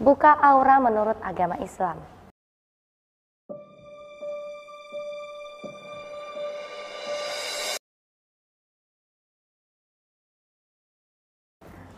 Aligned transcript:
Buka 0.00 0.32
aura 0.32 0.80
menurut 0.80 1.20
agama 1.20 1.60
Islam. 1.60 2.00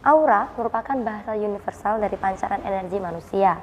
Aura 0.02 0.50
merupakan 0.58 0.98
bahasa 0.98 1.38
universal 1.38 2.02
dari 2.02 2.18
pancaran 2.18 2.58
energi 2.66 2.98
manusia. 2.98 3.62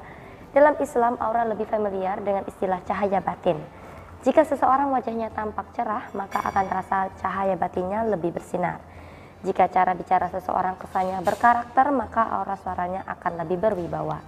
Dalam 0.55 0.79
Islam, 0.79 1.19
aura 1.19 1.43
lebih 1.43 1.67
familiar 1.67 2.23
dengan 2.23 2.47
istilah 2.47 2.79
cahaya 2.87 3.19
batin. 3.19 3.59
Jika 4.23 4.47
seseorang 4.47 4.87
wajahnya 4.95 5.35
tampak 5.35 5.67
cerah, 5.75 6.07
maka 6.15 6.39
akan 6.47 6.63
terasa 6.63 7.11
cahaya 7.19 7.59
batinnya 7.59 8.07
lebih 8.07 8.39
bersinar. 8.39 8.79
Jika 9.39 9.71
cara 9.71 9.95
bicara 9.95 10.27
seseorang 10.27 10.75
kesannya 10.75 11.23
berkarakter, 11.23 11.95
maka 11.95 12.27
aura 12.27 12.59
suaranya 12.59 13.07
akan 13.07 13.39
lebih 13.39 13.55
berwibawa. 13.55 14.19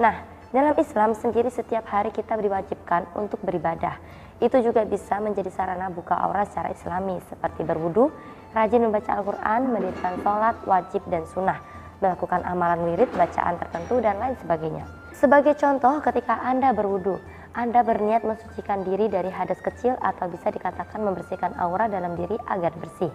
Nah, 0.00 0.16
dalam 0.48 0.72
Islam 0.80 1.12
sendiri 1.12 1.52
setiap 1.52 1.84
hari 1.92 2.08
kita 2.08 2.40
diwajibkan 2.40 3.12
untuk 3.20 3.38
beribadah. 3.44 4.00
Itu 4.40 4.56
juga 4.64 4.88
bisa 4.88 5.20
menjadi 5.20 5.52
sarana 5.52 5.92
buka 5.92 6.16
aura 6.16 6.48
secara 6.48 6.72
islami 6.72 7.20
seperti 7.28 7.60
berwudu, 7.68 8.08
rajin 8.56 8.80
membaca 8.80 9.12
Al-Quran, 9.12 9.60
mendirikan 9.68 10.16
sholat, 10.24 10.56
wajib 10.64 11.04
dan 11.12 11.28
sunnah, 11.28 11.60
melakukan 12.00 12.40
amalan 12.48 12.80
wirid, 12.88 13.12
bacaan 13.12 13.60
tertentu, 13.60 14.00
dan 14.00 14.16
lain 14.16 14.34
sebagainya. 14.40 14.88
Sebagai 15.12 15.52
contoh, 15.60 16.00
ketika 16.00 16.40
Anda 16.40 16.72
berwudu, 16.72 17.20
Anda 17.52 17.84
berniat 17.84 18.24
mensucikan 18.24 18.88
diri 18.88 19.12
dari 19.12 19.28
hadas 19.28 19.60
kecil 19.60 20.00
atau 20.00 20.32
bisa 20.32 20.48
dikatakan 20.48 21.04
membersihkan 21.04 21.60
aura 21.60 21.92
dalam 21.92 22.16
diri 22.16 22.40
agar 22.48 22.72
bersih. 22.80 23.12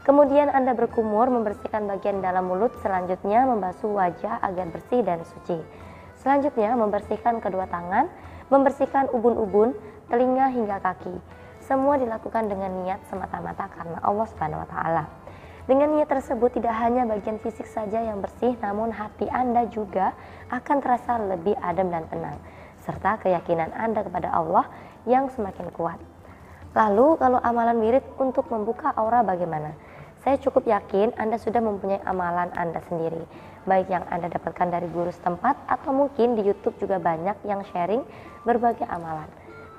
Kemudian 0.00 0.48
Anda 0.48 0.72
berkumur 0.72 1.28
membersihkan 1.28 1.84
bagian 1.84 2.24
dalam 2.24 2.48
mulut, 2.48 2.72
selanjutnya 2.80 3.44
membasuh 3.44 3.92
wajah 3.92 4.40
agar 4.40 4.72
bersih 4.72 5.04
dan 5.04 5.20
suci. 5.28 5.60
Selanjutnya 6.24 6.72
membersihkan 6.72 7.44
kedua 7.44 7.68
tangan, 7.68 8.08
membersihkan 8.48 9.12
ubun-ubun, 9.12 9.76
telinga 10.08 10.48
hingga 10.56 10.80
kaki. 10.80 11.12
Semua 11.60 12.00
dilakukan 12.00 12.48
dengan 12.48 12.80
niat 12.80 13.04
semata-mata 13.12 13.68
karena 13.76 14.00
Allah 14.00 14.26
Subhanahu 14.32 14.64
wa 14.64 14.68
taala. 14.72 15.04
Dengan 15.68 15.92
niat 15.92 16.08
tersebut 16.08 16.56
tidak 16.56 16.74
hanya 16.80 17.04
bagian 17.04 17.36
fisik 17.38 17.68
saja 17.68 18.00
yang 18.00 18.24
bersih, 18.24 18.56
namun 18.58 18.90
hati 18.90 19.28
Anda 19.28 19.68
juga 19.68 20.16
akan 20.48 20.76
terasa 20.80 21.20
lebih 21.20 21.54
adem 21.60 21.92
dan 21.92 22.08
tenang, 22.08 22.40
serta 22.82 23.20
keyakinan 23.20 23.70
Anda 23.76 24.00
kepada 24.02 24.32
Allah 24.32 24.64
yang 25.04 25.28
semakin 25.28 25.68
kuat. 25.76 26.00
Lalu 26.74 27.20
kalau 27.20 27.38
amalan 27.38 27.78
wirid 27.82 28.02
untuk 28.18 28.48
membuka 28.50 28.90
aura 28.96 29.22
bagaimana? 29.22 29.89
Saya 30.20 30.36
cukup 30.36 30.68
yakin 30.68 31.16
Anda 31.16 31.40
sudah 31.40 31.64
mempunyai 31.64 32.04
amalan 32.04 32.52
Anda 32.52 32.84
sendiri, 32.84 33.24
baik 33.64 33.88
yang 33.88 34.04
Anda 34.12 34.28
dapatkan 34.28 34.68
dari 34.68 34.84
guru 34.92 35.08
setempat 35.08 35.64
atau 35.64 35.96
mungkin 35.96 36.36
di 36.36 36.44
YouTube 36.44 36.76
juga 36.76 37.00
banyak 37.00 37.40
yang 37.48 37.64
sharing 37.72 38.04
berbagai 38.44 38.84
amalan. 38.84 39.24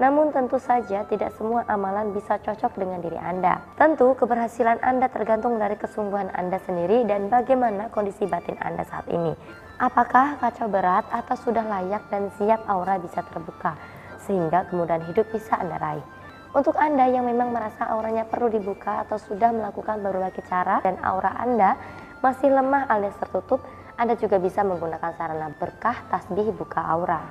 Namun 0.01 0.33
tentu 0.33 0.57
saja 0.57 1.05
tidak 1.05 1.29
semua 1.37 1.61
amalan 1.69 2.09
bisa 2.09 2.41
cocok 2.41 2.73
dengan 2.73 3.05
diri 3.05 3.21
Anda. 3.21 3.61
Tentu 3.77 4.17
keberhasilan 4.17 4.81
Anda 4.81 5.13
tergantung 5.13 5.61
dari 5.61 5.77
kesungguhan 5.77 6.33
Anda 6.33 6.57
sendiri 6.65 7.05
dan 7.05 7.29
bagaimana 7.29 7.93
kondisi 7.93 8.25
batin 8.25 8.57
Anda 8.65 8.81
saat 8.89 9.05
ini. 9.13 9.37
Apakah 9.77 10.41
kacau 10.41 10.65
berat 10.73 11.05
atau 11.13 11.37
sudah 11.37 11.61
layak 11.61 12.01
dan 12.09 12.33
siap 12.41 12.65
aura 12.65 12.97
bisa 12.97 13.21
terbuka 13.29 13.77
sehingga 14.25 14.65
kemudahan 14.73 15.05
hidup 15.05 15.29
bisa 15.29 15.53
Anda 15.61 15.77
raih. 15.77 16.20
Untuk 16.51 16.75
Anda 16.75 17.07
yang 17.07 17.23
memang 17.23 17.55
merasa 17.55 17.87
auranya 17.87 18.27
perlu 18.27 18.51
dibuka 18.51 19.07
atau 19.07 19.15
sudah 19.15 19.55
melakukan 19.55 20.03
berbagai 20.03 20.43
cara 20.51 20.83
dan 20.83 20.99
aura 20.99 21.31
Anda 21.39 21.79
masih 22.19 22.51
lemah 22.51 22.91
alias 22.91 23.15
tertutup, 23.23 23.63
Anda 23.95 24.19
juga 24.19 24.35
bisa 24.35 24.59
menggunakan 24.59 25.15
sarana 25.15 25.47
berkah 25.55 25.95
tasbih 26.11 26.51
buka 26.51 26.83
aura. 26.83 27.23